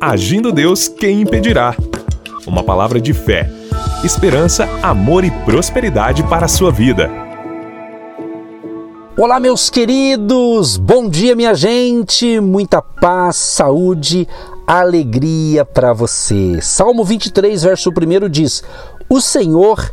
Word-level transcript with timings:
Agindo 0.00 0.52
Deus, 0.52 0.86
quem 0.86 1.22
impedirá? 1.22 1.74
Uma 2.46 2.62
palavra 2.62 3.00
de 3.00 3.12
fé, 3.12 3.50
esperança, 4.04 4.64
amor 4.80 5.24
e 5.24 5.30
prosperidade 5.44 6.22
para 6.22 6.44
a 6.44 6.48
sua 6.48 6.70
vida. 6.70 7.10
Olá, 9.18 9.40
meus 9.40 9.68
queridos! 9.68 10.76
Bom 10.76 11.08
dia, 11.08 11.34
minha 11.34 11.52
gente! 11.52 12.38
Muita 12.38 12.80
paz, 12.80 13.34
saúde, 13.34 14.28
alegria 14.64 15.64
para 15.64 15.92
você. 15.92 16.60
Salmo 16.62 17.04
23, 17.04 17.64
verso 17.64 17.90
1 17.90 18.28
diz: 18.28 18.62
O 19.08 19.20
Senhor 19.20 19.90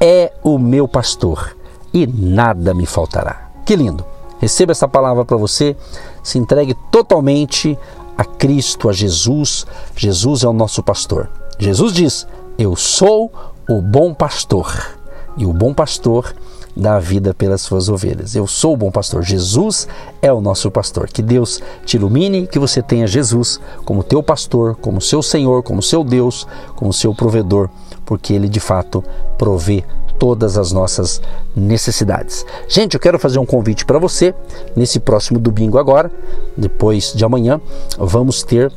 é 0.00 0.32
o 0.44 0.56
meu 0.56 0.86
pastor 0.86 1.56
e 1.92 2.06
nada 2.06 2.72
me 2.72 2.86
faltará. 2.86 3.50
Que 3.66 3.74
lindo! 3.74 4.04
Receba 4.38 4.70
essa 4.70 4.86
palavra 4.86 5.24
para 5.24 5.36
você, 5.36 5.76
se 6.22 6.38
entregue 6.38 6.76
totalmente 6.92 7.76
a 8.18 8.24
Cristo, 8.24 8.88
a 8.88 8.92
Jesus. 8.92 9.64
Jesus 9.96 10.42
é 10.42 10.48
o 10.48 10.52
nosso 10.52 10.82
pastor. 10.82 11.30
Jesus 11.56 11.92
diz: 11.92 12.26
Eu 12.58 12.74
sou 12.74 13.32
o 13.68 13.80
bom 13.80 14.12
pastor. 14.12 14.98
E 15.36 15.46
o 15.46 15.52
bom 15.52 15.72
pastor 15.72 16.34
dá 16.76 16.96
a 16.96 17.00
vida 17.00 17.32
pelas 17.32 17.60
suas 17.60 17.88
ovelhas. 17.88 18.34
Eu 18.34 18.46
sou 18.46 18.74
o 18.74 18.76
bom 18.76 18.90
pastor. 18.90 19.22
Jesus 19.22 19.86
é 20.20 20.32
o 20.32 20.40
nosso 20.40 20.68
pastor. 20.68 21.08
Que 21.08 21.22
Deus 21.22 21.60
te 21.84 21.96
ilumine, 21.96 22.48
que 22.48 22.58
você 22.58 22.82
tenha 22.82 23.06
Jesus 23.06 23.60
como 23.84 24.02
teu 24.02 24.20
pastor, 24.20 24.74
como 24.76 25.00
seu 25.00 25.22
Senhor, 25.22 25.62
como 25.62 25.80
seu 25.80 26.02
Deus, 26.02 26.46
como 26.74 26.92
seu 26.92 27.14
provedor, 27.14 27.68
porque 28.04 28.32
ele 28.32 28.48
de 28.48 28.58
fato 28.58 29.04
provê 29.36 29.84
todas 30.18 30.58
as 30.58 30.72
nossas 30.72 31.20
necessidades. 31.54 32.44
Gente, 32.68 32.94
eu 32.94 33.00
quero 33.00 33.18
fazer 33.18 33.38
um 33.38 33.46
convite 33.46 33.84
para 33.84 33.98
você. 33.98 34.34
Nesse 34.74 34.98
próximo 34.98 35.38
domingo 35.38 35.78
agora, 35.78 36.10
depois 36.56 37.12
de 37.14 37.24
amanhã, 37.24 37.60
vamos 37.98 38.42
ter 38.42 38.72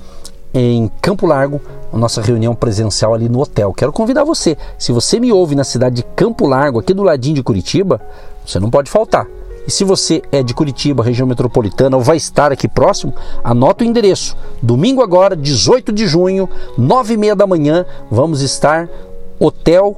em 0.53 0.89
Campo 1.01 1.25
Largo 1.25 1.61
a 1.91 1.97
nossa 1.97 2.21
reunião 2.21 2.53
presencial 2.53 3.13
ali 3.13 3.27
no 3.27 3.41
hotel. 3.41 3.73
Quero 3.73 3.91
convidar 3.91 4.23
você. 4.23 4.57
Se 4.77 4.91
você 4.91 5.19
me 5.19 5.31
ouve 5.31 5.55
na 5.55 5.63
cidade 5.63 5.97
de 5.97 6.03
Campo 6.15 6.45
Largo, 6.45 6.79
aqui 6.79 6.93
do 6.93 7.03
ladinho 7.03 7.35
de 7.35 7.43
Curitiba, 7.43 8.01
você 8.45 8.59
não 8.59 8.69
pode 8.69 8.89
faltar. 8.89 9.27
E 9.67 9.71
se 9.71 9.83
você 9.83 10.21
é 10.31 10.41
de 10.41 10.53
Curitiba, 10.53 11.03
região 11.03 11.27
metropolitana, 11.27 11.95
ou 11.95 12.03
vai 12.03 12.17
estar 12.17 12.51
aqui 12.51 12.67
próximo, 12.67 13.13
anota 13.43 13.83
o 13.83 13.87
endereço. 13.87 14.35
Domingo 14.61 15.01
agora, 15.01 15.35
18 15.35 15.91
de 15.91 16.07
junho, 16.07 16.49
9 16.77 17.13
e 17.13 17.17
meia 17.17 17.35
da 17.35 17.45
manhã, 17.45 17.85
vamos 18.09 18.41
estar 18.41 18.89
Hotel 19.39 19.97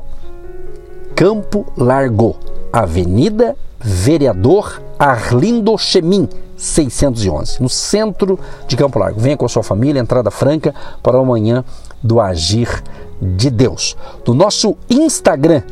Campo 1.15 1.65
Largo, 1.77 2.35
Avenida 2.71 3.55
Vereador 3.79 4.81
Arlindo 4.97 5.77
Chemin, 5.77 6.29
611, 6.55 7.61
no 7.61 7.67
centro 7.67 8.39
de 8.67 8.77
Campo 8.77 8.97
Largo. 8.97 9.19
Venha 9.19 9.35
com 9.35 9.45
a 9.45 9.49
sua 9.49 9.63
família, 9.63 9.99
entrada 9.99 10.31
franca 10.31 10.73
para 11.01 11.17
o 11.17 11.21
amanhã 11.21 11.65
do 12.01 12.21
Agir 12.21 12.81
de 13.21 13.49
Deus. 13.49 13.97
Do 14.23 14.33
nosso 14.33 14.77
Instagram, 14.89 15.63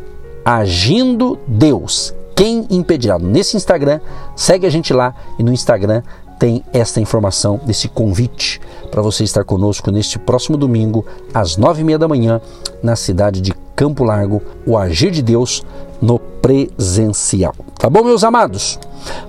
Agindo 0.43 1.39
Deus. 1.47 2.13
Quem 2.35 2.65
impedirá? 2.69 3.17
Nesse 3.19 3.55
Instagram, 3.55 3.99
segue 4.35 4.65
a 4.65 4.69
gente 4.69 4.91
lá 4.91 5.13
e 5.37 5.43
no 5.43 5.53
Instagram 5.53 6.01
tem 6.39 6.63
esta 6.73 6.99
informação 6.99 7.59
desse 7.63 7.87
convite 7.87 8.59
para 8.89 9.01
você 9.01 9.23
estar 9.23 9.43
conosco 9.43 9.91
neste 9.91 10.17
próximo 10.17 10.57
domingo, 10.57 11.05
às 11.31 11.55
nove 11.55 11.81
e 11.81 11.83
meia 11.83 11.99
da 11.99 12.07
manhã, 12.07 12.41
na 12.81 12.95
cidade 12.95 13.39
de 13.41 13.53
Campo 13.81 14.03
Largo, 14.03 14.43
o 14.63 14.77
Agir 14.77 15.09
de 15.09 15.23
Deus 15.23 15.65
no 15.99 16.19
presencial. 16.19 17.55
Tá 17.79 17.89
bom, 17.89 18.03
meus 18.03 18.23
amados? 18.23 18.77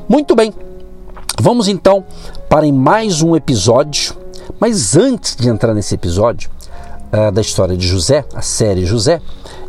Muito 0.07 0.37
bem, 0.37 0.53
vamos 1.41 1.69
então 1.69 2.05
para 2.51 2.71
mais 2.71 3.23
um 3.23 3.35
episódio. 3.35 4.15
Mas 4.61 4.95
antes 4.95 5.37
de 5.37 5.49
entrar 5.49 5.73
nesse 5.73 5.95
episódio 5.95 6.51
uh, 7.11 7.33
da 7.33 7.41
história 7.41 7.75
de 7.75 7.89
José, 7.89 8.27
a 8.35 8.43
série 8.43 8.85
José, 8.85 9.23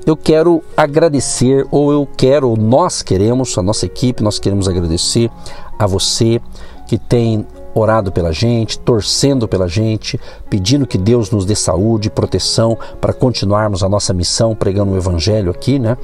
eu 0.06 0.18
quero 0.18 0.62
agradecer, 0.76 1.66
ou 1.72 1.94
eu 1.94 2.06
quero, 2.18 2.50
ou 2.50 2.58
nós 2.58 3.02
queremos, 3.02 3.58
a 3.58 3.64
nossa 3.64 3.86
equipe, 3.86 4.22
nós 4.22 4.38
queremos 4.38 4.68
agradecer 4.68 5.32
a 5.80 5.88
você 5.88 6.42
que 6.90 6.98
tem 6.98 7.48
orado 7.74 8.12
pela 8.12 8.32
gente, 8.32 8.78
torcendo 8.80 9.48
pela 9.48 9.68
gente, 9.68 10.20
pedindo 10.50 10.86
que 10.86 10.98
Deus 10.98 11.32
nos 11.32 11.46
dê 11.46 11.56
saúde, 11.56 12.10
proteção 12.10 12.78
para 13.02 13.14
continuarmos 13.14 13.84
a 13.84 13.90
nossa 13.90 14.14
missão 14.14 14.56
pregando 14.56 14.92
o 14.92 14.98
evangelho 14.98 15.52
aqui, 15.52 15.80
né? 15.80 15.98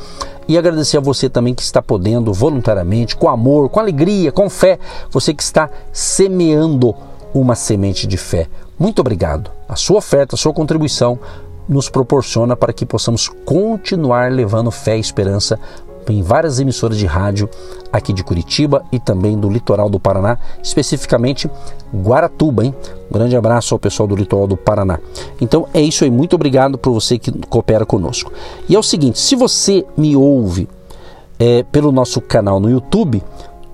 E 0.48 0.58
agradecer 0.58 0.98
a 0.98 1.02
você 1.02 1.30
também 1.30 1.54
que 1.54 1.62
está 1.62 1.82
podendo 1.82 2.34
voluntariamente, 2.34 3.16
com 3.16 3.30
amor, 3.30 3.70
com 3.70 3.80
alegria, 3.80 4.32
com 4.32 4.50
fé, 4.50 4.80
você 5.12 5.34
que 5.34 5.44
está 5.44 5.70
semeando 5.92 6.96
uma 7.34 7.56
semente 7.56 8.08
de 8.08 8.18
fé. 8.18 8.48
Muito 8.78 9.00
obrigado. 9.00 9.52
A 9.68 9.76
sua 9.76 9.98
oferta, 9.98 10.36
a 10.36 10.38
sua 10.38 10.54
contribuição 10.54 11.20
nos 11.68 11.88
proporciona 11.88 12.56
para 12.56 12.74
que 12.74 12.86
possamos 12.86 13.30
continuar 13.46 14.32
levando 14.32 14.72
fé 14.72 14.98
e 14.98 15.02
esperança 15.02 15.60
em 16.08 16.22
várias 16.22 16.60
emissoras 16.60 16.98
de 16.98 17.06
rádio 17.06 17.50
aqui 17.92 18.14
de 18.14 18.24
Curitiba 18.24 18.84
e 18.92 19.00
também 19.00 19.38
do 19.38 19.50
litoral 19.50 19.90
do 19.90 20.00
Paraná, 20.00 20.38
especificamente 20.64 21.50
Guaratuba, 21.94 22.66
hein? 22.66 22.74
Grande 23.12 23.36
abraço 23.36 23.74
ao 23.74 23.80
pessoal 23.80 24.08
do 24.08 24.16
litoral 24.16 24.48
do 24.48 24.58
Paraná. 24.58 25.00
Então 25.42 25.68
é 25.74 25.82
isso 25.82 26.04
aí, 26.04 26.12
muito 26.12 26.36
obrigado 26.36 26.78
por 26.78 26.92
você 26.92 27.18
que 27.18 27.32
coopera 27.48 27.86
conosco. 27.86 28.32
E 28.68 28.76
é 28.76 28.80
o 28.80 28.84
seguinte, 28.84 29.20
se 29.20 29.36
você 29.36 29.86
me 29.98 30.16
ouve 30.16 30.68
é, 31.40 31.64
pelo 31.64 31.92
nosso 31.92 32.20
canal 32.20 32.60
no 32.60 32.70
YouTube, 32.70 33.24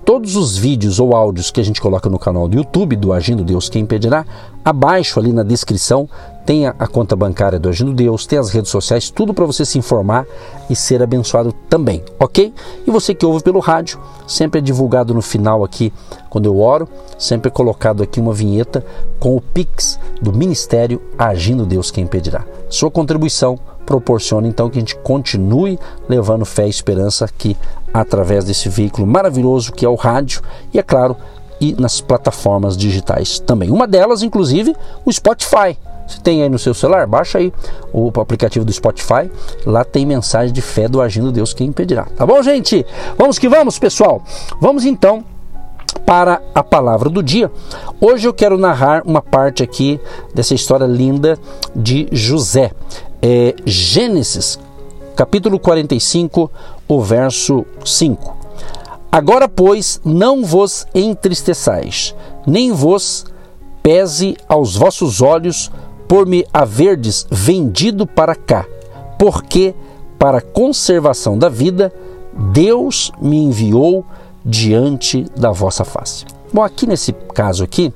todos 0.06 0.36
os 0.36 0.56
vídeos 0.56 1.00
ou 1.00 1.16
áudios 1.16 1.50
que 1.50 1.60
a 1.60 1.64
gente 1.64 1.80
coloca 1.80 2.08
no 2.08 2.16
canal 2.16 2.46
do 2.46 2.56
YouTube 2.56 2.94
do 2.94 3.12
Agindo 3.12 3.42
Deus 3.42 3.68
Quem 3.68 3.82
Impedirá, 3.82 4.24
abaixo 4.64 5.18
ali 5.18 5.32
na 5.32 5.42
descrição 5.42 6.08
tem 6.46 6.64
a, 6.64 6.76
a 6.78 6.86
conta 6.86 7.16
bancária 7.16 7.58
do 7.58 7.68
Agindo 7.68 7.92
Deus, 7.92 8.24
tem 8.24 8.38
as 8.38 8.50
redes 8.50 8.70
sociais, 8.70 9.10
tudo 9.10 9.34
para 9.34 9.44
você 9.44 9.64
se 9.64 9.78
informar 9.78 10.24
e 10.70 10.76
ser 10.76 11.02
abençoado 11.02 11.52
também, 11.68 12.04
ok? 12.20 12.54
E 12.86 12.90
você 12.90 13.16
que 13.16 13.26
ouve 13.26 13.42
pelo 13.42 13.58
rádio, 13.58 13.98
sempre 14.28 14.60
é 14.60 14.62
divulgado 14.62 15.12
no 15.12 15.20
final 15.20 15.64
aqui, 15.64 15.92
quando 16.30 16.46
eu 16.46 16.60
oro, 16.60 16.88
sempre 17.18 17.48
é 17.48 17.50
colocado 17.50 18.00
aqui 18.00 18.20
uma 18.20 18.32
vinheta 18.32 18.86
com 19.18 19.34
o 19.34 19.40
Pix 19.40 19.98
do 20.22 20.32
Ministério 20.32 21.02
Agindo 21.18 21.66
Deus 21.66 21.90
Quem 21.90 22.04
Impedirá. 22.04 22.44
Sua 22.70 22.92
contribuição 22.92 23.58
proporciona 23.86 24.48
então 24.48 24.68
que 24.68 24.78
a 24.78 24.80
gente 24.80 24.96
continue 24.96 25.78
levando 26.08 26.44
fé 26.44 26.66
e 26.66 26.70
esperança 26.70 27.24
aqui 27.24 27.56
através 27.94 28.44
desse 28.44 28.68
veículo 28.68 29.06
maravilhoso 29.06 29.72
que 29.72 29.86
é 29.86 29.88
o 29.88 29.94
rádio 29.94 30.42
e 30.74 30.78
é 30.78 30.82
claro 30.82 31.16
e 31.60 31.74
nas 31.80 32.00
plataformas 32.00 32.76
digitais 32.76 33.38
também. 33.38 33.70
Uma 33.70 33.86
delas, 33.86 34.22
inclusive, 34.22 34.76
o 35.04 35.12
Spotify. 35.12 35.78
Você 36.06 36.20
tem 36.20 36.42
aí 36.42 36.48
no 36.48 36.58
seu 36.58 36.72
celular, 36.74 37.06
baixa 37.06 37.38
aí 37.38 37.52
o 37.92 38.12
aplicativo 38.20 38.64
do 38.64 38.72
Spotify. 38.72 39.30
Lá 39.64 39.84
tem 39.84 40.04
mensagem 40.06 40.52
de 40.52 40.60
fé 40.60 40.86
do 40.86 41.00
Agindo 41.00 41.32
Deus 41.32 41.52
quem 41.52 41.68
impedirá. 41.68 42.06
Tá 42.16 42.26
bom, 42.26 42.40
gente? 42.42 42.84
Vamos 43.16 43.38
que 43.38 43.48
vamos, 43.48 43.78
pessoal. 43.78 44.22
Vamos 44.60 44.84
então 44.84 45.24
para 46.04 46.40
a 46.54 46.62
palavra 46.62 47.08
do 47.08 47.22
dia. 47.22 47.50
Hoje 48.00 48.28
eu 48.28 48.32
quero 48.32 48.56
narrar 48.56 49.02
uma 49.04 49.20
parte 49.20 49.62
aqui 49.62 50.00
dessa 50.32 50.54
história 50.54 50.84
linda 50.84 51.38
de 51.74 52.06
José. 52.12 52.70
É 53.28 53.56
Gênesis, 53.66 54.56
capítulo 55.16 55.58
45, 55.58 56.48
o 56.86 57.00
verso 57.02 57.66
5. 57.84 58.36
Agora, 59.10 59.48
pois, 59.48 60.00
não 60.04 60.44
vos 60.44 60.86
entristeçais, 60.94 62.14
nem 62.46 62.70
vos 62.70 63.26
pese 63.82 64.36
aos 64.48 64.76
vossos 64.76 65.20
olhos 65.20 65.72
por 66.06 66.24
me 66.24 66.46
haverdes 66.52 67.26
vendido 67.28 68.06
para 68.06 68.36
cá, 68.36 68.64
porque 69.18 69.74
para 70.16 70.40
conservação 70.40 71.36
da 71.36 71.48
vida 71.48 71.92
Deus 72.52 73.10
me 73.20 73.38
enviou 73.38 74.04
diante 74.44 75.26
da 75.36 75.50
vossa 75.50 75.84
face. 75.84 76.24
Bom, 76.52 76.62
aqui 76.62 76.86
nesse 76.86 77.12
caso 77.34 77.64
aqui, 77.64 77.92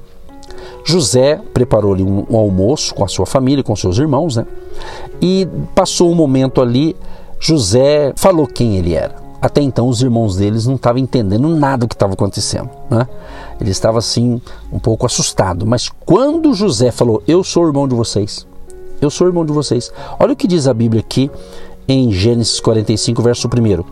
José 0.85 1.41
preparou-lhe 1.53 2.03
um, 2.03 2.27
um, 2.31 2.37
almoço 2.37 2.95
com 2.95 3.05
a 3.05 3.09
sua 3.09 3.27
família, 3.27 3.63
com 3.63 3.75
seus 3.77 3.99
irmãos, 3.99 4.37
né? 4.37 4.47
E 5.21 5.47
passou 5.75 6.11
um 6.11 6.15
momento 6.15 6.61
ali, 6.61 6.97
José 7.39 8.13
falou 8.17 8.47
quem 8.47 8.77
ele 8.77 8.95
era. 8.95 9.15
Até 9.41 9.63
então 9.63 9.89
os 9.89 10.03
irmãos 10.03 10.37
deles 10.37 10.67
não 10.67 10.75
estavam 10.75 11.01
entendendo 11.01 11.49
nada 11.49 11.79
do 11.79 11.89
que 11.89 11.95
estava 11.95 12.13
acontecendo, 12.13 12.69
né? 12.91 13.09
Ele 13.59 13.71
estava 13.71 13.99
assim 13.99 14.41
um 14.71 14.79
pouco 14.79 15.07
assustado, 15.07 15.67
mas 15.67 15.89
quando 15.89 16.53
José 16.53 16.91
falou: 16.91 17.23
"Eu 17.27 17.43
sou 17.43 17.67
irmão 17.67 17.89
de 17.89 17.95
vocês. 17.95 18.47
Eu 19.01 19.09
sou 19.09 19.27
irmão 19.27 19.47
de 19.47 19.53
vocês". 19.53 19.91
Olha 20.19 20.35
o 20.35 20.37
que 20.37 20.47
diz 20.47 20.67
a 20.67 20.75
Bíblia 20.75 21.01
aqui 21.01 21.31
em 21.93 22.13
Gênesis 22.13 22.61
45, 22.61 23.21
verso 23.21 23.49
1. 23.49 23.85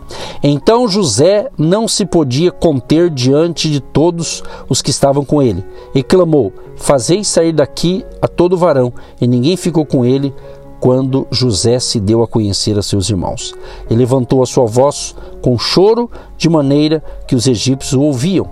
Então 0.42 0.86
José 0.86 1.48
não 1.58 1.88
se 1.88 2.06
podia 2.06 2.52
conter 2.52 3.10
diante 3.10 3.68
de 3.68 3.80
todos 3.80 4.42
os 4.68 4.80
que 4.80 4.90
estavam 4.90 5.24
com 5.24 5.42
ele, 5.42 5.64
e 5.92 6.02
clamou: 6.02 6.52
Fazei 6.76 7.24
sair 7.24 7.52
daqui 7.52 8.04
a 8.22 8.28
todo 8.28 8.56
varão. 8.56 8.92
E 9.20 9.26
ninguém 9.26 9.56
ficou 9.56 9.84
com 9.84 10.04
ele 10.04 10.32
quando 10.78 11.26
José 11.28 11.80
se 11.80 11.98
deu 11.98 12.22
a 12.22 12.28
conhecer 12.28 12.78
a 12.78 12.82
seus 12.82 13.10
irmãos. 13.10 13.52
Ele 13.90 13.98
levantou 13.98 14.44
a 14.44 14.46
sua 14.46 14.64
voz 14.64 15.16
com 15.42 15.58
choro, 15.58 16.08
de 16.36 16.48
maneira 16.48 17.02
que 17.26 17.34
os 17.34 17.48
egípcios 17.48 17.94
o 17.94 18.02
ouviam, 18.02 18.48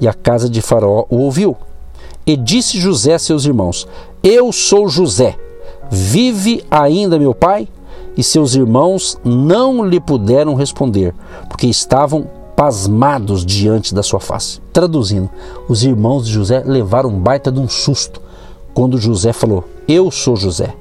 e 0.00 0.08
a 0.08 0.12
casa 0.12 0.50
de 0.50 0.60
Faraó 0.60 1.04
o 1.08 1.18
ouviu. 1.18 1.56
E 2.26 2.36
disse 2.36 2.80
José 2.80 3.14
a 3.14 3.18
seus 3.18 3.44
irmãos: 3.44 3.86
Eu 4.24 4.50
sou 4.52 4.88
José. 4.88 5.36
Vive 5.88 6.62
ainda 6.70 7.18
meu 7.18 7.32
pai? 7.32 7.68
E 8.18 8.24
seus 8.24 8.56
irmãos 8.56 9.16
não 9.24 9.86
lhe 9.86 10.00
puderam 10.00 10.56
responder, 10.56 11.14
porque 11.48 11.68
estavam 11.68 12.26
pasmados 12.56 13.46
diante 13.46 13.94
da 13.94 14.02
sua 14.02 14.18
face. 14.18 14.60
Traduzindo, 14.72 15.30
os 15.68 15.84
irmãos 15.84 16.26
de 16.26 16.32
José 16.32 16.64
levaram 16.66 17.10
um 17.10 17.20
baita 17.20 17.52
de 17.52 17.60
um 17.60 17.68
susto 17.68 18.20
quando 18.74 18.98
José 18.98 19.32
falou: 19.32 19.62
Eu 19.86 20.10
sou 20.10 20.34
José, 20.34 20.74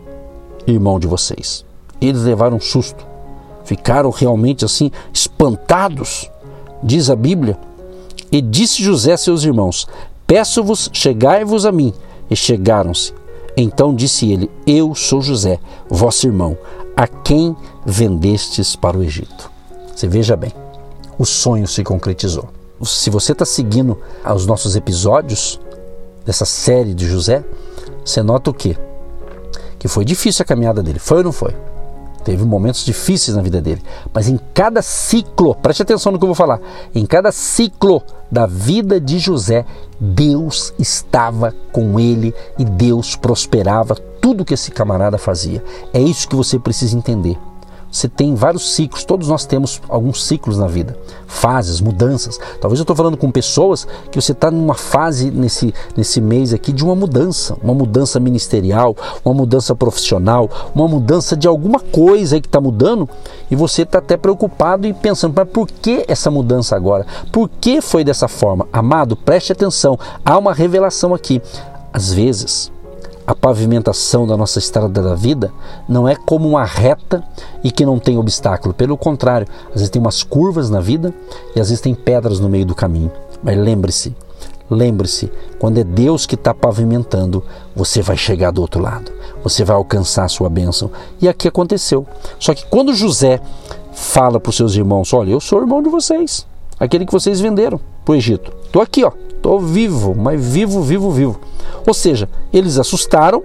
irmão 0.66 1.00
de 1.00 1.06
vocês. 1.06 1.64
Eles 2.02 2.24
levaram 2.24 2.58
um 2.58 2.60
susto, 2.60 3.06
ficaram 3.64 4.10
realmente 4.10 4.66
assim 4.66 4.92
espantados, 5.14 6.32
diz 6.82 7.08
a 7.08 7.16
Bíblia. 7.16 7.56
E 8.32 8.42
disse 8.42 8.82
José 8.82 9.14
a 9.14 9.18
seus 9.18 9.44
irmãos: 9.44 9.88
Peço-vos, 10.26 10.90
chegai-vos 10.92 11.68
a 11.68 11.72
mim. 11.72 11.94
E 12.32 12.36
chegaram-se. 12.36 13.14
Então 13.56 13.94
disse 13.94 14.32
ele: 14.32 14.50
Eu 14.66 14.96
sou 14.96 15.22
José, 15.22 15.60
vosso 15.88 16.26
irmão, 16.26 16.58
a 16.98 17.08
quem 17.08 17.56
vendestes 17.86 18.76
para 18.76 18.98
o 18.98 19.04
Egito. 19.04 19.52
Você 19.96 20.08
veja 20.08 20.36
bem 20.36 20.52
o 21.18 21.26
sonho 21.26 21.68
se 21.68 21.84
concretizou. 21.84 22.50
Se 22.84 23.10
você 23.10 23.32
está 23.32 23.46
seguindo 23.46 23.98
os 24.36 24.46
nossos 24.46 24.76
episódios 24.76 25.60
dessa 26.26 26.46
série 26.46 26.94
de 26.94 27.08
José, 27.08 27.44
você 28.06 28.22
nota 28.22 28.52
o 28.52 28.54
quê? 28.54 28.78
Que 29.80 29.88
foi 29.88 30.06
difícil 30.06 30.44
a 30.44 30.46
caminhada 30.46 30.84
dele. 30.84 31.00
Foi 31.00 31.18
ou 31.18 31.24
não 31.24 31.32
foi? 31.32 31.56
Teve 32.24 32.44
momentos 32.44 32.86
difíceis 32.86 33.36
na 33.36 33.42
vida 33.42 33.62
dele. 33.62 33.82
Mas 34.14 34.28
em 34.28 34.40
cada 34.54 34.82
ciclo, 34.82 35.56
preste 35.56 35.82
atenção 35.82 36.12
no 36.12 36.20
que 36.20 36.26
eu 36.26 36.28
vou 36.28 36.36
falar, 36.36 36.60
em 36.94 37.06
cada 37.06 37.32
ciclo 37.32 38.04
da 38.30 38.46
vida 38.46 39.00
de 39.00 39.18
José, 39.18 39.66
Deus 40.00 40.74
estava 40.78 41.56
com 41.72 42.00
ele 42.00 42.34
e 42.60 42.66
Deus 42.66 43.16
prosperava 43.16 43.96
tudo 44.28 44.44
que 44.44 44.56
esse 44.56 44.72
camarada 44.72 45.18
fazia. 45.18 45.64
É 45.94 46.02
isso 46.02 46.28
que 46.28 46.36
você 46.36 46.60
precisa 46.60 46.98
entender. 46.98 47.38
Você 47.90 48.10
tem 48.10 48.36
vários 48.36 48.76
ciclos, 48.76 49.06
todos 49.06 49.30
nós 49.30 49.46
temos 49.46 49.82
alguns 49.88 50.26
ciclos 50.26 50.58
na 50.58 50.68
vida, 50.68 51.00
fases, 51.26 51.80
mudanças. 51.80 52.38
Talvez 52.60 52.78
eu 52.78 52.84
estou 52.84 52.94
falando 52.94 53.16
com 53.16 53.32
pessoas 53.32 53.88
que 54.12 54.20
você 54.20 54.34
está 54.34 54.52
numa 54.52 54.74
fase 54.74 55.32
nesse, 55.32 55.74
nesse 55.96 56.20
mês 56.20 56.54
aqui 56.54 56.74
de 56.74 56.84
uma 56.84 56.94
mudança, 56.94 57.56
uma 57.64 57.74
mudança 57.74 58.20
ministerial, 58.20 58.94
uma 59.24 59.34
mudança 59.34 59.74
profissional, 59.74 60.50
uma 60.76 60.90
mudança 60.90 61.38
de 61.38 61.48
alguma 61.48 61.80
coisa 61.80 62.36
aí 62.36 62.42
que 62.42 62.50
está 62.50 62.60
mudando 62.60 63.08
e 63.50 63.56
você 63.56 63.84
está 63.84 64.00
até 64.00 64.18
preocupado 64.18 64.86
e 64.86 64.94
pensando, 64.94 65.34
mas 65.34 65.48
por 65.48 65.68
que 65.68 66.04
essa 66.10 66.30
mudança 66.30 66.76
agora? 66.76 67.06
Por 67.32 67.48
que 67.48 67.80
foi 67.80 68.04
dessa 68.04 68.28
forma? 68.28 68.68
Amado, 68.74 69.16
preste 69.16 69.54
atenção, 69.54 69.98
há 70.26 70.38
uma 70.38 70.54
revelação 70.54 71.14
aqui. 71.14 71.42
Às 71.94 72.12
vezes, 72.12 72.70
a 73.28 73.36
pavimentação 73.36 74.26
da 74.26 74.38
nossa 74.38 74.58
estrada 74.58 75.04
da 75.04 75.14
vida 75.14 75.52
não 75.88 76.08
é 76.08 76.16
como 76.16 76.48
uma 76.48 76.64
reta 76.64 77.22
e 77.62 77.70
que 77.70 77.86
não 77.86 78.00
tem 78.00 78.18
obstáculo. 78.18 78.74
Pelo 78.74 78.96
contrário, 78.96 79.46
às 79.68 79.74
vezes 79.74 79.90
tem 79.90 80.02
umas 80.02 80.24
curvas 80.24 80.70
na 80.70 80.80
vida 80.80 81.14
e 81.54 81.60
às 81.60 81.68
vezes 81.68 81.82
tem 81.82 81.94
pedras 81.94 82.40
no 82.40 82.48
meio 82.48 82.66
do 82.66 82.74
caminho. 82.74 83.12
Mas 83.44 83.58
lembre-se, 83.58 84.16
lembre-se, 84.72 85.30
quando 85.60 85.78
é 85.78 85.84
Deus 85.84 86.26
que 86.26 86.36
está 86.36 86.54
pavimentando, 86.54 87.44
você 87.76 88.02
vai 88.02 88.16
chegar 88.16 88.52
do 88.52 88.62
outro 88.62 88.82
lado, 88.82 89.12
você 89.44 89.66
vai 89.66 89.76
alcançar 89.76 90.24
a 90.24 90.30
sua 90.30 90.50
bênção. 90.50 90.90
E 91.22 91.28
aqui 91.28 91.50
aconteceu. 91.50 92.08
Só 92.40 92.54
que 92.54 92.66
quando 92.68 92.96
José 92.96 93.42
fala 93.92 94.40
para 94.40 94.52
os 94.52 94.56
seus 94.56 94.74
irmãos: 94.74 95.14
Olha, 95.14 95.32
eu 95.32 95.42
sou 95.42 95.60
irmão 95.60 95.84
de 95.84 95.90
vocês, 95.90 96.48
aquele 96.80 97.06
que 97.06 97.12
vocês 97.12 97.42
venderam 97.42 97.78
para 98.06 98.14
o 98.14 98.16
Egito. 98.16 98.54
Estou 98.64 98.82
aqui, 98.82 99.04
ó, 99.04 99.12
estou 99.38 99.60
vivo, 99.60 100.14
mas 100.16 100.44
vivo, 100.44 100.82
vivo, 100.82 101.12
vivo. 101.12 101.40
Ou 101.86 101.94
seja, 101.94 102.30
eles 102.52 102.78
assustaram, 102.78 103.42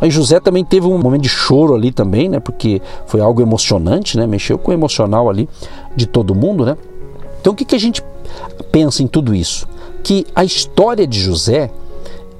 mas 0.00 0.12
José 0.12 0.40
também 0.40 0.64
teve 0.64 0.86
um 0.86 0.98
momento 0.98 1.22
de 1.22 1.28
choro 1.28 1.74
ali 1.74 1.92
também, 1.92 2.28
né? 2.28 2.40
Porque 2.40 2.80
foi 3.06 3.20
algo 3.20 3.42
emocionante, 3.42 4.16
né? 4.16 4.26
Mexeu 4.26 4.58
com 4.58 4.70
o 4.70 4.74
emocional 4.74 5.28
ali 5.28 5.48
de 5.94 6.06
todo 6.06 6.34
mundo, 6.34 6.64
né? 6.64 6.76
Então 7.40 7.52
o 7.52 7.56
que, 7.56 7.64
que 7.64 7.74
a 7.74 7.78
gente 7.78 8.02
pensa 8.72 9.02
em 9.02 9.06
tudo 9.06 9.34
isso? 9.34 9.68
Que 10.02 10.26
a 10.34 10.44
história 10.44 11.06
de 11.06 11.20
José 11.20 11.70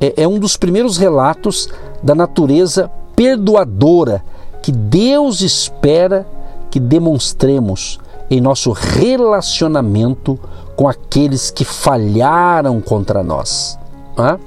é, 0.00 0.22
é 0.22 0.28
um 0.28 0.38
dos 0.38 0.56
primeiros 0.56 0.96
relatos 0.96 1.68
da 2.02 2.14
natureza 2.14 2.90
perdoadora 3.14 4.24
que 4.62 4.72
Deus 4.72 5.40
espera 5.40 6.26
que 6.70 6.80
demonstremos 6.80 7.98
em 8.30 8.40
nosso 8.40 8.72
relacionamento 8.72 10.38
com 10.76 10.88
aqueles 10.88 11.50
que 11.50 11.64
falharam 11.64 12.80
contra 12.80 13.22
nós. 13.22 13.78
Né? 14.16 14.38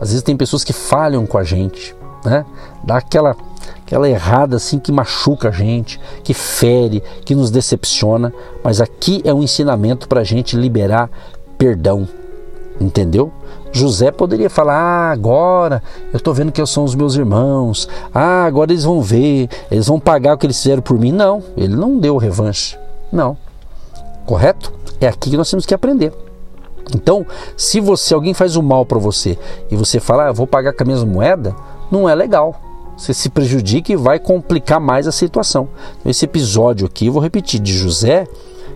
Às 0.00 0.08
vezes 0.08 0.22
tem 0.22 0.36
pessoas 0.36 0.64
que 0.64 0.72
falham 0.72 1.26
com 1.26 1.38
a 1.38 1.44
gente, 1.44 1.94
né? 2.24 2.44
Dá 2.82 2.96
aquela 2.96 3.36
aquela 3.84 4.08
errada 4.08 4.56
assim 4.56 4.78
que 4.78 4.90
machuca 4.90 5.48
a 5.48 5.52
gente, 5.52 6.00
que 6.22 6.32
fere, 6.34 7.02
que 7.24 7.34
nos 7.34 7.50
decepciona, 7.50 8.32
mas 8.62 8.80
aqui 8.80 9.22
é 9.24 9.32
um 9.32 9.42
ensinamento 9.42 10.08
para 10.08 10.20
a 10.20 10.24
gente 10.24 10.56
liberar 10.56 11.10
perdão, 11.58 12.08
entendeu? 12.80 13.30
José 13.72 14.10
poderia 14.10 14.48
falar: 14.48 14.74
ah, 14.74 15.10
agora 15.10 15.82
eu 16.12 16.16
estou 16.16 16.32
vendo 16.32 16.52
que 16.52 16.64
são 16.66 16.84
os 16.84 16.94
meus 16.94 17.14
irmãos, 17.14 17.88
ah, 18.12 18.44
agora 18.44 18.72
eles 18.72 18.84
vão 18.84 19.02
ver, 19.02 19.48
eles 19.70 19.86
vão 19.86 20.00
pagar 20.00 20.34
o 20.34 20.38
que 20.38 20.46
eles 20.46 20.60
fizeram 20.60 20.82
por 20.82 20.98
mim. 20.98 21.12
Não, 21.12 21.42
ele 21.56 21.76
não 21.76 21.98
deu 21.98 22.16
revanche, 22.16 22.78
não, 23.12 23.36
correto? 24.24 24.72
É 25.04 25.08
aqui 25.08 25.28
que 25.28 25.36
nós 25.36 25.50
temos 25.50 25.66
que 25.66 25.74
aprender. 25.74 26.14
Então, 26.94 27.26
se 27.58 27.78
você 27.78 28.14
alguém 28.14 28.32
faz 28.32 28.56
o 28.56 28.62
mal 28.62 28.86
para 28.86 28.98
você 28.98 29.38
e 29.70 29.76
você 29.76 30.00
fala, 30.00 30.28
ah, 30.28 30.32
vou 30.32 30.46
pagar 30.46 30.72
com 30.72 30.82
a 30.82 30.86
mesma 30.86 31.04
moeda, 31.04 31.54
não 31.90 32.08
é 32.08 32.14
legal. 32.14 32.58
Você 32.96 33.12
se 33.12 33.28
prejudica 33.28 33.92
e 33.92 33.96
vai 33.96 34.18
complicar 34.18 34.80
mais 34.80 35.06
a 35.06 35.12
situação. 35.12 35.68
Então, 36.00 36.10
esse 36.10 36.24
episódio 36.24 36.86
aqui, 36.86 37.10
vou 37.10 37.20
repetir, 37.20 37.60
de 37.60 37.74
José, 37.74 38.26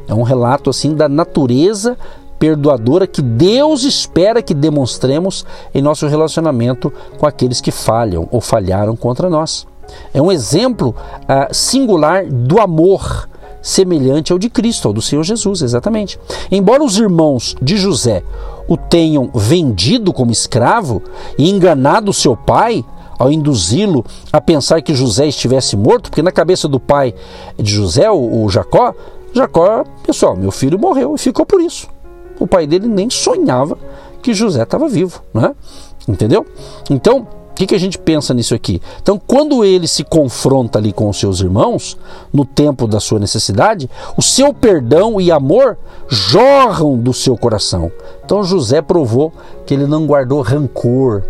é 0.07 0.13
um 0.13 0.23
relato 0.23 0.69
assim 0.69 0.95
da 0.95 1.09
natureza 1.09 1.97
perdoadora 2.39 3.07
que 3.07 3.23
Deus 3.23 3.85
espera 3.85 4.43
que 4.43 4.53
demonstremos 4.53 5.47
em 5.75 5.81
nosso 5.81 6.07
relacionamento 6.07 6.93
com 7.19 7.27
aqueles 7.27 7.61
que 7.61 7.71
falham 7.71 8.29
ou 8.31 8.43
falharam 8.43 8.95
contra 8.95 9.31
nós. 9.31 9.67
É 10.13 10.21
um 10.21 10.31
exemplo 10.31 10.95
uh, 11.23 11.55
singular 11.55 12.27
do 12.27 12.61
amor 12.61 13.27
semelhante 13.69 14.33
ao 14.33 14.39
de 14.39 14.49
Cristo, 14.49 14.89
ao 14.89 14.95
do 14.95 15.03
Senhor 15.03 15.23
Jesus, 15.23 15.61
exatamente. 15.61 16.19
Embora 16.51 16.83
os 16.83 16.97
irmãos 16.97 17.55
de 17.61 17.77
José 17.77 18.23
o 18.67 18.77
tenham 18.77 19.31
vendido 19.35 20.13
como 20.13 20.31
escravo 20.31 21.03
e 21.37 21.51
enganado 21.51 22.13
seu 22.13 22.35
pai, 22.35 22.85
ao 23.19 23.31
induzi-lo 23.31 24.05
a 24.33 24.41
pensar 24.41 24.81
que 24.81 24.95
José 24.95 25.27
estivesse 25.27 25.77
morto, 25.77 26.09
porque 26.09 26.23
na 26.23 26.33
cabeça 26.33 26.67
do 26.67 26.81
pai 26.81 27.15
de 27.59 27.71
José, 27.71 28.11
o, 28.11 28.49
Jacó, 28.49 28.95
Jacó, 29.35 29.85
pessoal, 30.03 30.35
meu 30.35 30.51
filho 30.51 30.79
morreu 30.79 31.15
e 31.15 31.19
ficou 31.19 31.45
por 31.45 31.61
isso. 31.61 31.89
O 32.39 32.47
pai 32.47 32.67
dele 32.67 32.87
nem 32.87 33.11
sonhava 33.11 33.77
que 34.23 34.33
José 34.33 34.63
estava 34.63 34.89
vivo, 34.89 35.23
né? 35.35 35.55
Entendeu? 36.07 36.47
Então, 36.89 37.27
que, 37.59 37.67
que 37.67 37.75
a 37.75 37.79
gente 37.79 37.99
pensa 37.99 38.33
nisso 38.33 38.55
aqui? 38.55 38.81
Então, 39.03 39.21
quando 39.27 39.65
ele 39.65 39.89
se 39.89 40.05
confronta 40.05 40.79
ali 40.79 40.93
com 40.93 41.09
os 41.09 41.19
seus 41.19 41.41
irmãos, 41.41 41.99
no 42.33 42.45
tempo 42.45 42.87
da 42.87 43.01
sua 43.01 43.19
necessidade, 43.19 43.91
o 44.17 44.23
seu 44.23 44.55
perdão 44.55 45.21
e 45.21 45.33
amor 45.33 45.77
jorram 46.07 46.97
do 46.97 47.13
seu 47.13 47.37
coração. 47.37 47.91
Então, 48.25 48.45
José 48.45 48.81
provou 48.81 49.33
que 49.67 49.75
ele 49.75 49.89
não 49.89 50.07
guardou 50.07 50.41
rancor. 50.41 51.25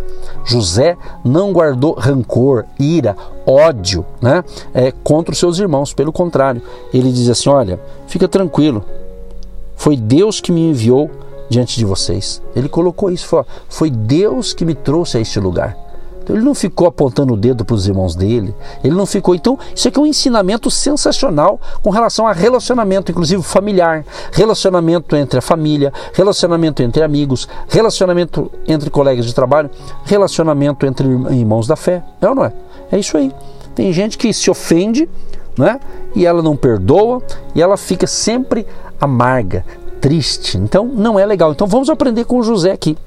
José 0.45 0.95
não 1.25 1.51
guardou 1.51 1.93
rancor, 1.93 2.65
ira, 2.79 3.17
ódio 3.47 4.05
né, 4.21 4.43
é, 4.71 4.91
contra 5.03 5.31
os 5.31 5.39
seus 5.39 5.57
irmãos. 5.57 5.93
Pelo 5.93 6.11
contrário, 6.11 6.61
ele 6.93 7.11
diz 7.11 7.27
assim: 7.27 7.49
Olha, 7.49 7.79
fica 8.05 8.27
tranquilo, 8.27 8.85
foi 9.75 9.97
Deus 9.97 10.39
que 10.39 10.51
me 10.51 10.69
enviou 10.69 11.09
diante 11.49 11.75
de 11.75 11.85
vocês. 11.85 12.39
Ele 12.55 12.69
colocou 12.69 13.09
isso, 13.09 13.43
foi 13.67 13.89
Deus 13.89 14.53
que 14.53 14.63
me 14.63 14.75
trouxe 14.75 15.17
a 15.17 15.21
este 15.21 15.39
lugar. 15.39 15.88
Ele 16.29 16.41
não 16.41 16.53
ficou 16.53 16.87
apontando 16.87 17.33
o 17.33 17.37
dedo 17.37 17.65
para 17.65 17.75
os 17.75 17.87
irmãos 17.87 18.15
dele, 18.15 18.53
ele 18.83 18.95
não 18.95 19.05
ficou. 19.05 19.33
Então, 19.33 19.57
isso 19.75 19.87
aqui 19.87 19.97
é 19.97 20.01
um 20.01 20.05
ensinamento 20.05 20.69
sensacional 20.69 21.59
com 21.81 21.89
relação 21.89 22.27
a 22.27 22.31
relacionamento, 22.31 23.11
inclusive 23.11 23.41
familiar, 23.41 24.05
relacionamento 24.31 25.15
entre 25.15 25.39
a 25.39 25.41
família, 25.41 25.91
relacionamento 26.13 26.83
entre 26.83 27.03
amigos, 27.03 27.47
relacionamento 27.67 28.51
entre 28.67 28.89
colegas 28.89 29.25
de 29.25 29.33
trabalho, 29.33 29.69
relacionamento 30.05 30.85
entre 30.85 31.07
irmãos 31.07 31.67
da 31.67 31.75
fé. 31.75 32.03
É 32.21 32.29
ou 32.29 32.35
não 32.35 32.45
é? 32.45 32.53
É 32.91 32.99
isso 32.99 33.17
aí. 33.17 33.33
Tem 33.73 33.91
gente 33.93 34.17
que 34.17 34.33
se 34.33 34.49
ofende, 34.49 35.09
né? 35.57 35.79
E 36.15 36.25
ela 36.25 36.41
não 36.41 36.55
perdoa 36.55 37.21
e 37.55 37.61
ela 37.61 37.77
fica 37.77 38.05
sempre 38.07 38.65
amarga, 38.99 39.65
triste. 40.01 40.57
Então 40.57 40.85
não 40.85 41.19
é 41.19 41.25
legal. 41.25 41.51
Então 41.51 41.67
vamos 41.67 41.89
aprender 41.89 42.25
com 42.25 42.41
José 42.43 42.71
aqui. 42.71 42.97